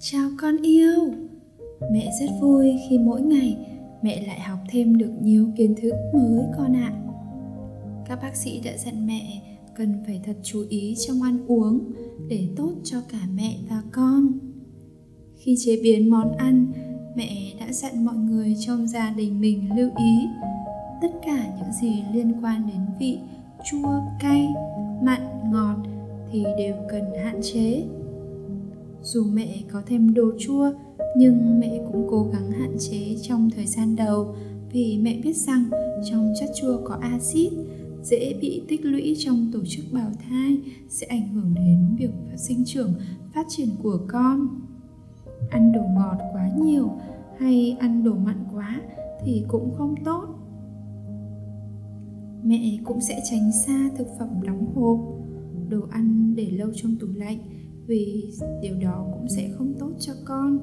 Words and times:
chào 0.00 0.30
con 0.40 0.56
yêu 0.62 1.12
mẹ 1.92 2.10
rất 2.20 2.26
vui 2.40 2.76
khi 2.88 2.98
mỗi 2.98 3.22
ngày 3.22 3.56
mẹ 4.02 4.26
lại 4.26 4.40
học 4.40 4.58
thêm 4.68 4.98
được 4.98 5.12
nhiều 5.20 5.48
kiến 5.56 5.74
thức 5.82 5.94
mới 6.14 6.44
con 6.56 6.76
ạ 6.76 6.92
à. 6.94 7.00
các 8.08 8.18
bác 8.22 8.36
sĩ 8.36 8.60
đã 8.64 8.76
dặn 8.76 9.06
mẹ 9.06 9.42
cần 9.74 10.02
phải 10.06 10.20
thật 10.24 10.36
chú 10.42 10.64
ý 10.68 10.94
trong 11.06 11.22
ăn 11.22 11.46
uống 11.46 11.92
để 12.28 12.48
tốt 12.56 12.72
cho 12.84 13.00
cả 13.08 13.26
mẹ 13.34 13.56
và 13.70 13.82
con 13.92 14.38
khi 15.44 15.56
chế 15.64 15.78
biến 15.82 16.10
món 16.10 16.36
ăn, 16.36 16.72
mẹ 17.16 17.52
đã 17.60 17.72
dặn 17.72 18.04
mọi 18.04 18.16
người 18.16 18.56
trong 18.66 18.86
gia 18.86 19.10
đình 19.10 19.40
mình 19.40 19.76
lưu 19.76 19.90
ý 19.98 20.26
tất 21.02 21.08
cả 21.26 21.46
những 21.58 21.72
gì 21.82 22.04
liên 22.12 22.32
quan 22.42 22.66
đến 22.66 22.80
vị, 22.98 23.18
chua, 23.70 24.00
cay, 24.20 24.48
mặn, 25.02 25.20
ngọt 25.52 25.76
thì 26.32 26.44
đều 26.58 26.74
cần 26.88 27.04
hạn 27.24 27.40
chế. 27.42 27.84
Dù 29.02 29.24
mẹ 29.32 29.62
có 29.72 29.82
thêm 29.86 30.14
đồ 30.14 30.32
chua, 30.38 30.72
nhưng 31.16 31.60
mẹ 31.60 31.80
cũng 31.92 32.06
cố 32.10 32.30
gắng 32.32 32.50
hạn 32.50 32.76
chế 32.78 33.16
trong 33.22 33.50
thời 33.50 33.66
gian 33.66 33.96
đầu, 33.96 34.34
vì 34.72 34.98
mẹ 35.02 35.20
biết 35.24 35.36
rằng 35.36 35.64
trong 36.10 36.32
chất 36.40 36.50
chua 36.60 36.80
có 36.84 36.94
axit, 37.00 37.52
dễ 38.02 38.34
bị 38.40 38.62
tích 38.68 38.84
lũy 38.84 39.16
trong 39.18 39.50
tổ 39.52 39.58
chức 39.68 39.84
bào 39.92 40.10
thai, 40.28 40.58
sẽ 40.88 41.06
ảnh 41.06 41.28
hưởng 41.28 41.54
đến 41.54 41.96
việc 41.98 42.10
sinh 42.36 42.64
trưởng, 42.66 42.94
phát 43.34 43.46
triển 43.48 43.68
của 43.82 43.98
con. 44.08 44.48
Ăn 45.50 45.72
đồ 45.72 45.80
ngọt 45.94 46.16
quá 46.32 46.50
nhiều 46.62 46.90
hay 47.38 47.76
ăn 47.80 48.04
đồ 48.04 48.14
mặn 48.14 48.44
quá 48.54 48.80
thì 49.24 49.44
cũng 49.48 49.74
không 49.74 49.94
tốt. 50.04 50.24
Mẹ 52.42 52.78
cũng 52.84 53.00
sẽ 53.00 53.20
tránh 53.30 53.52
xa 53.66 53.90
thực 53.96 54.06
phẩm 54.18 54.28
đóng 54.46 54.74
hộp 54.74 55.21
đồ 55.72 55.80
ăn 55.90 56.34
để 56.36 56.50
lâu 56.50 56.68
trong 56.74 56.96
tủ 57.00 57.06
lạnh, 57.14 57.38
vì 57.86 58.30
điều 58.62 58.74
đó 58.80 59.06
cũng 59.12 59.28
sẽ 59.28 59.50
không 59.58 59.74
tốt 59.78 59.90
cho 59.98 60.12
con. 60.24 60.58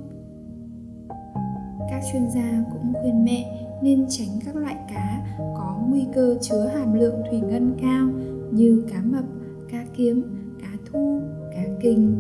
Các 1.90 2.02
chuyên 2.12 2.24
gia 2.36 2.66
cũng 2.74 2.94
khuyên 3.02 3.26
mẹ 3.26 3.70
nên 3.84 4.06
tránh 4.10 4.40
các 4.46 4.56
loại 4.56 4.76
cá 4.90 5.38
có 5.38 5.82
nguy 5.90 6.06
cơ 6.16 6.38
chứa 6.42 6.66
hàm 6.66 6.94
lượng 6.94 7.16
thủy 7.30 7.40
ngân 7.40 7.78
cao 7.82 8.10
như 8.52 8.84
cá 8.92 9.02
mập, 9.02 9.26
cá 9.70 9.86
kiếm, 9.98 10.24
cá 10.62 10.78
thu, 10.86 11.22
cá 11.56 11.64
kình. 11.82 12.16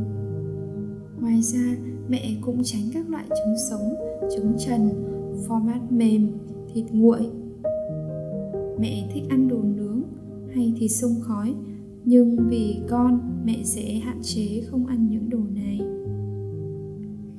Ngoài 1.22 1.42
ra, 1.42 1.76
mẹ 2.10 2.32
cũng 2.42 2.64
tránh 2.64 2.84
các 2.94 3.10
loại 3.10 3.26
trứng 3.30 3.56
sống, 3.70 3.94
trứng 4.36 4.54
trần, 4.58 4.90
format 5.48 5.82
mềm, 5.90 6.32
thịt 6.74 6.86
nguội. 6.92 7.30
Mẹ 8.80 9.10
thích 9.14 9.24
ăn 9.30 9.48
đồ 9.48 9.58
nướng 9.64 10.04
hay 10.54 10.74
thịt 10.80 10.92
sông 10.92 11.16
khói 11.22 11.56
nhưng 12.06 12.50
vì 12.50 12.80
con, 12.90 13.20
mẹ 13.46 13.64
sẽ 13.64 13.94
hạn 13.94 14.20
chế 14.22 14.62
không 14.68 14.86
ăn 14.86 15.08
những 15.10 15.30
đồ 15.30 15.40
này 15.56 15.80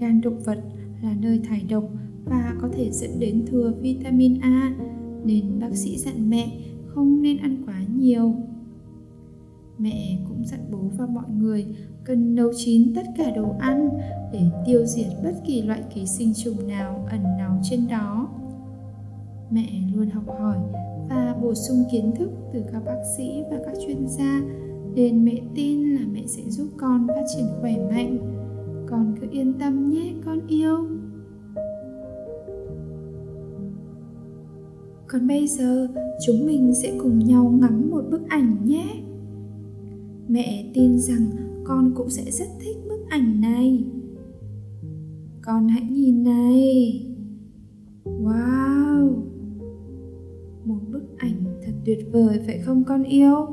gan 0.00 0.20
động 0.20 0.38
vật 0.44 0.58
là 1.02 1.14
nơi 1.20 1.40
thải 1.44 1.64
độc 1.68 1.84
và 2.24 2.54
có 2.60 2.68
thể 2.72 2.90
dẫn 2.92 3.10
đến 3.18 3.44
thừa 3.46 3.72
vitamin 3.80 4.40
A, 4.40 4.76
nên 5.24 5.60
bác 5.60 5.76
sĩ 5.76 5.98
dặn 5.98 6.30
mẹ 6.30 6.52
không 6.86 7.22
nên 7.22 7.36
ăn 7.36 7.62
quá 7.66 7.82
nhiều. 7.96 8.34
Mẹ 9.78 10.18
cũng 10.28 10.44
dặn 10.44 10.60
bố 10.72 10.78
và 10.98 11.06
mọi 11.06 11.30
người 11.38 11.66
cần 12.04 12.34
nấu 12.34 12.50
chín 12.56 12.94
tất 12.94 13.06
cả 13.18 13.30
đồ 13.36 13.54
ăn 13.58 13.88
để 14.32 14.42
tiêu 14.66 14.86
diệt 14.86 15.06
bất 15.24 15.32
kỳ 15.46 15.62
loại 15.62 15.82
ký 15.94 16.06
sinh 16.06 16.34
trùng 16.34 16.68
nào 16.68 17.06
ẩn 17.10 17.22
náu 17.38 17.60
trên 17.62 17.88
đó. 17.88 18.28
Mẹ 19.50 19.68
luôn 19.94 20.10
học 20.10 20.24
hỏi 20.40 20.56
và 21.10 21.36
bổ 21.42 21.54
sung 21.54 21.84
kiến 21.92 22.12
thức 22.16 22.30
từ 22.52 22.62
các 22.72 22.82
bác 22.86 23.02
sĩ 23.16 23.42
và 23.50 23.60
các 23.64 23.74
chuyên 23.86 24.08
gia 24.08 24.42
nên 24.94 25.24
mẹ 25.24 25.40
tin 25.54 25.94
là 25.94 26.00
mẹ 26.12 26.22
sẽ 26.26 26.42
giúp 26.46 26.68
con 26.76 27.06
phát 27.08 27.24
triển 27.36 27.46
khỏe 27.60 27.76
mạnh. 27.90 28.18
Con 28.86 29.14
cứ 29.20 29.26
yên 29.30 29.52
tâm 29.58 29.90
nhé, 29.90 30.14
con 30.24 30.46
yêu. 30.46 30.76
Còn 35.08 35.26
bây 35.28 35.46
giờ, 35.46 35.88
chúng 36.26 36.46
mình 36.46 36.74
sẽ 36.74 36.92
cùng 36.98 37.18
nhau 37.18 37.58
ngắm 37.60 37.90
một 37.90 38.04
bức 38.10 38.28
ảnh 38.28 38.64
nhé. 38.64 38.86
Mẹ 40.28 40.70
tin 40.74 40.98
rằng 40.98 41.30
con 41.64 41.92
cũng 41.94 42.10
sẽ 42.10 42.30
rất 42.30 42.48
thích 42.60 42.76
bức 42.88 43.00
ảnh 43.08 43.40
này. 43.40 43.84
Con 45.42 45.68
hãy 45.68 45.82
nhìn 45.90 46.24
này. 46.24 47.06
Wow! 48.04 48.59
Tuyệt 51.90 52.06
vời 52.12 52.40
phải 52.46 52.58
không 52.58 52.84
con 52.84 53.02
yêu? 53.02 53.46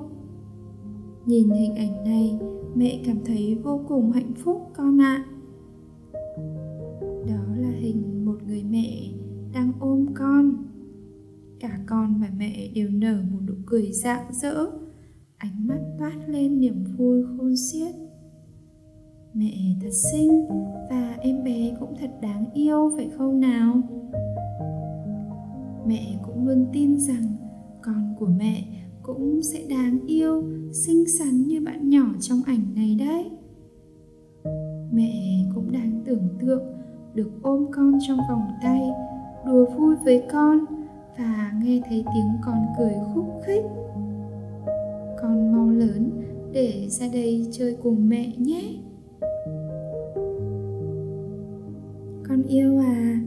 Nhìn 1.26 1.50
hình 1.50 1.76
ảnh 1.76 2.04
này, 2.04 2.40
mẹ 2.76 3.00
cảm 3.06 3.18
thấy 3.26 3.58
vô 3.64 3.82
cùng 3.88 4.12
hạnh 4.12 4.34
phúc 4.36 4.72
con 4.76 5.02
ạ. 5.02 5.26
Đó 7.28 7.56
là 7.56 7.70
hình 7.70 8.26
một 8.26 8.38
người 8.48 8.64
mẹ 8.64 9.12
đang 9.54 9.72
ôm 9.80 10.06
con 10.16 10.66
cả 11.60 11.80
con 11.86 12.22
và 12.22 12.28
mẹ 12.38 12.72
đều 12.76 12.90
nở 12.90 13.22
một 13.32 13.40
nụ 13.48 13.54
cười 13.66 13.92
rạng 13.92 14.26
rỡ 14.32 14.66
ánh 15.38 15.68
mắt 15.68 15.80
toát 16.00 16.18
lên 16.28 16.60
niềm 16.60 16.84
vui 16.98 17.24
khôn 17.24 17.56
xiết 17.56 17.96
mẹ 19.34 19.54
thật 19.82 19.94
xinh 20.12 20.46
và 20.90 21.18
em 21.20 21.44
bé 21.44 21.78
cũng 21.80 21.96
thật 22.00 22.12
đáng 22.22 22.46
yêu 22.54 22.92
phải 22.98 23.10
không 23.18 23.40
nào 23.40 23.82
mẹ 25.88 26.20
cũng 26.26 26.48
luôn 26.48 26.66
tin 26.74 27.00
rằng 27.00 27.47
con 27.88 28.16
của 28.20 28.30
mẹ 28.38 28.64
cũng 29.04 29.42
sẽ 29.44 29.64
đáng 29.70 30.00
yêu, 30.08 30.44
xinh 30.72 31.04
xắn 31.20 31.48
như 31.48 31.62
bạn 31.66 31.90
nhỏ 31.90 32.06
trong 32.20 32.42
ảnh 32.46 32.62
này 32.76 32.98
đấy. 33.00 33.32
Mẹ 34.92 35.46
cũng 35.56 35.72
đang 35.72 36.02
tưởng 36.06 36.28
tượng 36.40 36.64
được 37.14 37.32
ôm 37.42 37.66
con 37.72 37.98
trong 38.08 38.20
vòng 38.30 38.48
tay, 38.64 38.82
đùa 39.46 39.66
vui 39.66 39.96
với 40.06 40.24
con 40.32 40.58
và 41.18 41.52
nghe 41.64 41.82
thấy 41.90 42.06
tiếng 42.14 42.32
con 42.46 42.58
cười 42.78 42.94
khúc 43.14 43.26
khích. 43.46 43.66
Con 45.22 45.52
mau 45.52 45.70
lớn 45.70 46.10
để 46.52 46.88
ra 46.90 47.08
đây 47.14 47.48
chơi 47.52 47.78
cùng 47.84 48.10
mẹ 48.10 48.34
nhé. 48.38 48.62
Con 52.28 52.44
yêu 52.48 52.80
à 52.80 53.20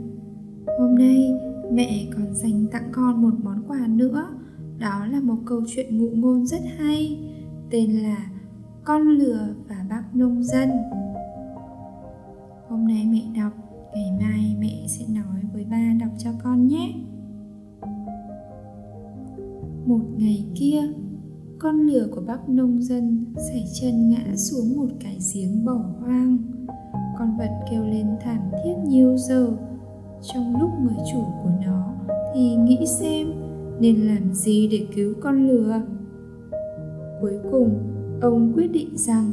hôm 0.78 0.94
nay 0.94 1.34
mẹ 1.72 2.06
còn 2.14 2.34
dành 2.34 2.66
tặng 2.72 2.88
con 2.92 3.22
một 3.22 3.34
món 3.42 3.62
quà 3.68 3.86
nữa 3.88 4.28
đó 4.80 5.06
là 5.06 5.20
một 5.20 5.36
câu 5.46 5.62
chuyện 5.68 5.98
ngụ 5.98 6.08
ngôn 6.14 6.46
rất 6.46 6.60
hay, 6.78 7.18
tên 7.70 7.90
là 7.90 8.30
con 8.84 9.02
lừa 9.02 9.54
và 9.68 9.86
bác 9.90 10.02
nông 10.14 10.42
dân. 10.42 10.70
Hôm 12.68 12.86
nay 12.88 13.06
mẹ 13.06 13.22
đọc, 13.42 13.52
ngày 13.94 14.10
mai 14.20 14.56
mẹ 14.60 14.86
sẽ 14.86 15.04
nói 15.08 15.40
với 15.52 15.64
ba 15.64 15.92
đọc 16.00 16.10
cho 16.18 16.30
con 16.44 16.66
nhé. 16.66 16.94
Một 19.86 20.04
ngày 20.16 20.46
kia, 20.54 20.82
con 21.58 21.80
lừa 21.80 22.08
của 22.14 22.22
bác 22.26 22.48
nông 22.48 22.82
dân 22.82 23.24
sảy 23.36 23.64
chân 23.80 24.10
ngã 24.10 24.36
xuống 24.36 24.76
một 24.76 24.88
cái 25.00 25.18
giếng 25.34 25.64
bỏ 25.64 25.84
hoang. 26.00 26.38
Con 27.18 27.36
vật 27.38 27.50
kêu 27.70 27.84
lên 27.84 28.06
thảm 28.20 28.42
thiết 28.64 28.74
nhiều 28.86 29.16
giờ. 29.16 29.56
Trong 30.22 30.56
lúc 30.60 30.70
người 30.82 31.04
chủ 31.12 31.22
của 31.42 31.50
nó 31.66 31.94
thì 32.34 32.56
nghĩ 32.56 32.86
xem 32.86 33.39
nên 33.80 33.96
làm 33.96 34.34
gì 34.34 34.68
để 34.68 34.86
cứu 34.94 35.14
con 35.20 35.48
lừa? 35.48 35.82
Cuối 37.20 37.38
cùng, 37.50 37.78
ông 38.20 38.52
quyết 38.56 38.72
định 38.72 38.96
rằng, 38.96 39.32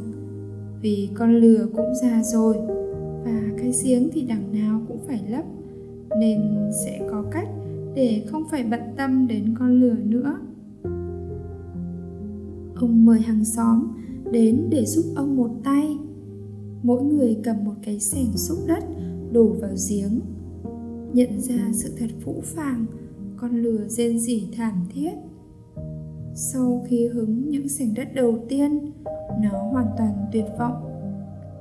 vì 0.82 1.08
con 1.14 1.36
lừa 1.36 1.66
cũng 1.76 1.94
già 2.02 2.22
rồi 2.22 2.56
và 3.24 3.42
cái 3.58 3.72
giếng 3.84 4.08
thì 4.12 4.22
đằng 4.22 4.52
nào 4.52 4.82
cũng 4.88 4.98
phải 5.06 5.20
lấp, 5.30 5.44
nên 6.20 6.40
sẽ 6.84 7.08
có 7.10 7.24
cách 7.30 7.48
để 7.94 8.22
không 8.26 8.42
phải 8.50 8.64
bận 8.64 8.80
tâm 8.96 9.26
đến 9.26 9.54
con 9.58 9.80
lừa 9.80 9.94
nữa. 10.04 10.38
Ông 12.74 13.04
mời 13.04 13.20
hàng 13.20 13.44
xóm 13.44 13.88
đến 14.32 14.66
để 14.70 14.84
giúp 14.84 15.04
ông 15.16 15.36
một 15.36 15.50
tay. 15.64 15.98
Mỗi 16.82 17.02
người 17.02 17.36
cầm 17.44 17.64
một 17.64 17.74
cái 17.82 18.00
xẻng 18.00 18.32
xúc 18.36 18.58
đất 18.68 18.84
đổ 19.32 19.46
vào 19.60 19.70
giếng, 19.90 20.20
nhận 21.12 21.40
ra 21.40 21.68
sự 21.72 21.92
thật 21.98 22.10
phũ 22.20 22.34
phàng 22.42 22.86
con 23.40 23.50
lừa 23.50 23.88
rên 23.88 24.18
rỉ 24.18 24.48
thảm 24.56 24.86
thiết. 24.94 25.12
Sau 26.34 26.84
khi 26.88 27.08
hứng 27.08 27.50
những 27.50 27.68
sảnh 27.68 27.94
đất 27.94 28.14
đầu 28.14 28.38
tiên, 28.48 28.92
nó 29.42 29.62
hoàn 29.72 29.86
toàn 29.98 30.12
tuyệt 30.32 30.46
vọng, 30.58 30.84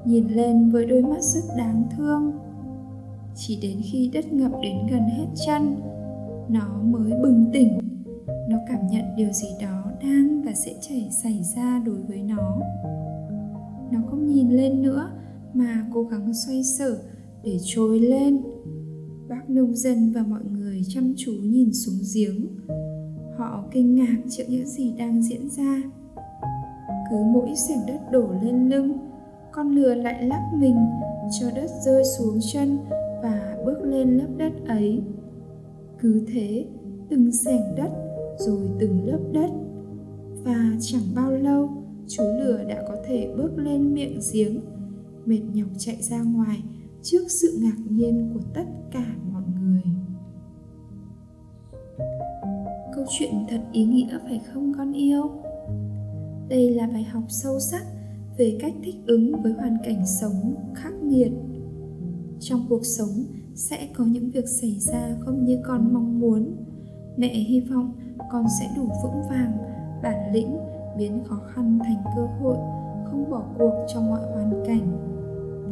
nhìn 0.06 0.28
lên 0.28 0.72
với 0.72 0.86
đôi 0.86 1.02
mắt 1.02 1.22
rất 1.22 1.44
đáng 1.58 1.84
thương. 1.98 2.32
Chỉ 3.36 3.60
đến 3.62 3.78
khi 3.84 4.10
đất 4.14 4.34
ngập 4.34 4.52
đến 4.62 4.78
gần 4.92 5.02
hết 5.02 5.26
chân, 5.48 5.76
nó 6.50 6.82
mới 6.84 7.12
bừng 7.22 7.46
tỉnh. 7.54 7.78
Nó 8.50 8.58
cảm 8.68 8.88
nhận 8.88 9.04
điều 9.18 9.32
gì 9.32 9.48
đó 9.62 9.84
đang 10.04 10.42
và 10.46 10.54
sẽ 10.54 10.74
chảy 10.82 11.10
xảy 11.12 11.44
ra 11.56 11.82
đối 11.86 12.02
với 12.02 12.24
nó. 12.24 12.60
Nó 13.92 14.00
không 14.10 14.28
nhìn 14.28 14.50
lên 14.50 14.82
nữa 14.82 15.10
mà 15.54 15.86
cố 15.94 16.04
gắng 16.04 16.34
xoay 16.34 16.64
sở 16.64 17.00
để 17.44 17.58
trồi 17.64 18.00
lên. 18.00 18.42
Bác 19.30 19.50
nông 19.50 19.76
dân 19.76 20.12
và 20.12 20.24
mọi 20.24 20.42
người 20.44 20.57
chăm 20.88 21.14
chú 21.18 21.32
nhìn 21.32 21.74
xuống 21.74 22.00
giếng. 22.16 22.48
Họ 23.38 23.64
kinh 23.72 23.96
ngạc 23.96 24.18
trước 24.30 24.44
những 24.50 24.68
gì 24.68 24.94
đang 24.98 25.24
diễn 25.24 25.50
ra. 25.50 25.82
Cứ 27.10 27.18
mỗi 27.34 27.56
sảnh 27.56 27.86
đất 27.88 28.12
đổ 28.12 28.28
lên 28.44 28.70
lưng, 28.70 28.94
con 29.52 29.76
lừa 29.76 29.96
lại 29.96 30.24
lắc 30.24 30.52
mình, 30.58 30.76
cho 31.40 31.52
đất 31.56 31.70
rơi 31.86 32.04
xuống 32.18 32.40
chân 32.54 32.78
và 33.24 33.58
bước 33.66 33.78
lên 33.84 34.18
lớp 34.18 34.28
đất 34.38 34.54
ấy. 34.68 35.02
Cứ 36.00 36.26
thế, 36.34 36.66
từng 37.10 37.32
sảnh 37.32 37.76
đất, 37.76 37.90
rồi 38.40 38.70
từng 38.80 39.06
lớp 39.06 39.20
đất. 39.32 39.50
Và 40.44 40.72
chẳng 40.80 41.04
bao 41.16 41.32
lâu, 41.32 41.70
chú 42.08 42.24
lừa 42.24 42.64
đã 42.70 42.84
có 42.88 42.96
thể 43.06 43.34
bước 43.38 43.58
lên 43.58 43.94
miệng 43.94 44.20
giếng, 44.34 44.60
mệt 45.26 45.42
nhọc 45.54 45.70
chạy 45.78 45.98
ra 46.02 46.22
ngoài 46.22 46.64
trước 47.02 47.32
sự 47.32 47.60
ngạc 47.62 47.78
nhiên 47.90 48.32
của 48.34 48.40
tất 48.54 48.66
cả 48.92 49.16
mọi 49.34 49.37
chuyện 53.10 53.46
thật 53.50 53.62
ý 53.72 53.86
nghĩa, 53.86 54.20
phải 54.24 54.42
không 54.54 54.74
con 54.78 54.94
yêu? 54.94 55.24
Đây 56.50 56.70
là 56.70 56.88
bài 56.88 57.04
học 57.04 57.24
sâu 57.28 57.60
sắc 57.60 57.86
về 58.38 58.58
cách 58.60 58.74
thích 58.84 58.96
ứng 59.08 59.42
với 59.44 59.54
hoàn 59.54 59.78
cảnh 59.84 60.06
sống 60.06 60.56
khắc 60.76 60.94
nghiệt. 60.94 61.32
Trong 62.40 62.66
cuộc 62.70 62.86
sống, 62.86 63.24
sẽ 63.56 63.88
có 63.94 64.06
những 64.06 64.30
việc 64.30 64.48
xảy 64.48 64.78
ra 64.80 65.16
không 65.20 65.46
như 65.46 65.60
con 65.66 65.94
mong 65.94 66.20
muốn. 66.20 66.56
Mẹ 67.18 67.34
hy 67.34 67.60
vọng 67.60 67.94
con 68.32 68.46
sẽ 68.60 68.70
đủ 68.76 68.84
vững 69.04 69.22
vàng, 69.30 69.58
bản 70.04 70.34
lĩnh, 70.34 70.58
biến 70.98 71.24
khó 71.26 71.42
khăn 71.54 71.80
thành 71.84 72.04
cơ 72.16 72.28
hội, 72.40 72.58
không 73.06 73.30
bỏ 73.30 73.44
cuộc 73.58 73.74
trong 73.94 74.10
mọi 74.10 74.22
hoàn 74.34 74.64
cảnh. 74.68 74.98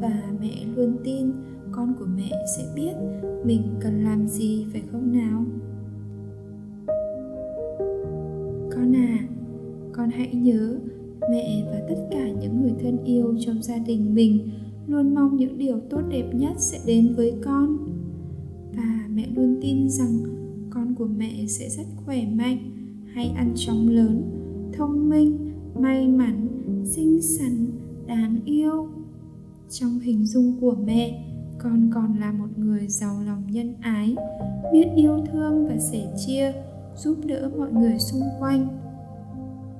Và 0.02 0.24
mẹ 0.42 0.66
luôn 0.76 0.98
tin 1.04 1.32
con 1.72 1.94
của 2.00 2.06
mẹ 2.06 2.46
sẽ 2.58 2.64
biết 2.76 2.94
mình 3.44 3.62
cần 3.80 4.04
làm 4.04 4.28
gì, 4.28 4.66
phải 4.72 4.82
không 4.92 5.12
nào? 5.12 5.46
Con 10.06 10.12
hãy 10.12 10.30
nhớ, 10.34 10.80
mẹ 11.31 11.63
và 11.72 11.81
tất 11.90 11.96
cả 12.12 12.30
những 12.42 12.62
người 12.62 12.74
thân 12.84 13.04
yêu 13.04 13.36
trong 13.40 13.63
gia 13.63 13.78
đình 13.78 14.16
mình 14.16 14.50
luôn 14.88 15.16
mong 15.16 15.38
những 15.38 15.57
điều 15.57 15.80
tốt 15.90 16.02
đẹp 16.10 16.31
nhất 16.34 16.54
sẽ 16.57 16.80
đến 16.86 17.13
với 17.18 17.34
con. 17.44 17.78
Và 18.75 19.07
mẹ 19.16 19.28
luôn 19.36 19.57
tin 19.62 19.90
rằng 19.90 20.24
con 20.69 20.96
của 20.96 21.07
mẹ 21.18 21.46
sẽ 21.48 21.69
rất 21.69 21.84
khỏe 22.06 22.25
mạnh, 22.36 22.57
hay 23.13 23.28
ăn 23.36 23.54
chóng 23.56 23.90
lớn, 23.90 24.22
thông 24.74 25.10
minh, 25.10 25.52
may 25.80 26.08
mắn, 26.08 26.48
xinh 26.86 27.22
xắn, 27.22 27.68
đáng 28.08 28.40
yêu. 28.46 28.88
Trong 29.69 30.00
hình 30.00 30.25
dung 30.25 30.54
của 30.62 30.75
mẹ, 30.86 31.25
con 31.58 31.90
còn 31.94 32.19
là 32.19 32.31
một 32.31 32.50
người 32.58 32.88
giàu 32.88 33.16
lòng 33.25 33.44
nhân 33.51 33.74
ái, 33.81 34.16
biết 34.74 34.88
yêu 34.96 35.19
thương 35.31 35.68
và 35.68 35.78
sẻ 35.78 36.13
chia, 36.25 36.54
giúp 36.96 37.18
đỡ 37.25 37.50
mọi 37.58 37.72
người 37.72 38.00
xung 38.00 38.24
quanh 38.40 38.85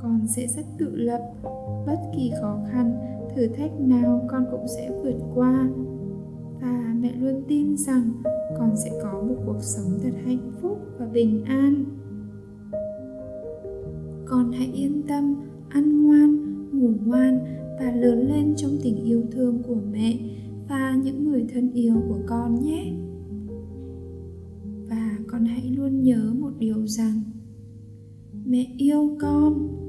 con 0.06 0.28
sẽ 0.28 0.48
rất 0.48 0.66
tự 0.78 0.96
lập. 0.96 1.22
Bất 1.86 1.98
kỳ 2.16 2.32
khó 2.42 2.60
khăn, 2.72 3.00
thử 3.36 3.48
thách 3.48 3.80
nào 3.80 4.28
con 4.30 4.46
cũng 4.52 4.68
sẽ 4.68 4.92
vượt 5.04 5.16
qua. 5.36 5.70
Và 6.62 6.96
mẹ 7.00 7.14
luôn 7.20 7.44
tin 7.48 7.78
rằng 7.78 8.12
con 8.58 8.76
sẽ 8.76 8.92
có 9.04 9.24
một 9.28 9.36
cuộc 9.46 9.62
sống 9.62 10.00
thật 10.04 10.14
hạnh 10.26 10.52
phúc 10.62 10.78
và 11.00 11.06
bình 11.06 11.44
an. 11.46 11.86
Con 14.26 14.52
hãy 14.52 14.72
yên 14.74 15.02
tâm, 15.08 15.36
ăn 15.70 16.04
ngoan, 16.04 16.56
ngủ 16.72 16.92
ngoan 17.06 17.40
và 17.80 17.92
lớn 17.92 18.28
lên 18.28 18.54
trong 18.56 18.72
tình 18.84 19.04
yêu 19.06 19.24
thương 19.32 19.64
của 19.68 19.78
mẹ 19.92 20.20
và 20.70 20.96
những 21.04 21.26
người 21.26 21.46
thân 21.54 21.72
yêu 21.72 21.96
của 22.10 22.20
con 22.28 22.60
nhé. 22.64 22.94
Và 24.90 25.18
con 25.28 25.46
hãy 25.46 25.72
luôn 25.78 26.04
nhớ 26.04 26.34
một 26.40 26.52
điều 26.60 26.88
rằng 26.88 27.22
mẹ 28.46 28.68
yêu 28.78 29.18
con 29.22 29.85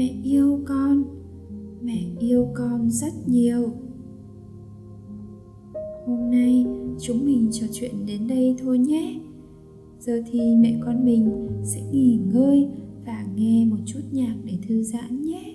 mẹ 0.00 0.14
yêu 0.24 0.60
con. 0.66 1.04
Mẹ 1.82 1.98
yêu 2.18 2.48
con 2.54 2.90
rất 2.90 3.12
nhiều. 3.26 3.72
Hôm 6.06 6.30
nay 6.30 6.66
chúng 7.00 7.24
mình 7.24 7.48
trò 7.52 7.66
chuyện 7.72 8.06
đến 8.06 8.28
đây 8.28 8.54
thôi 8.62 8.78
nhé. 8.78 9.20
Giờ 9.98 10.22
thì 10.30 10.56
mẹ 10.56 10.80
con 10.84 11.04
mình 11.04 11.48
sẽ 11.64 11.82
nghỉ 11.92 12.18
ngơi 12.32 12.68
và 13.06 13.26
nghe 13.36 13.64
một 13.64 13.76
chút 13.86 14.00
nhạc 14.10 14.34
để 14.44 14.58
thư 14.68 14.82
giãn 14.82 15.22
nhé. 15.22 15.49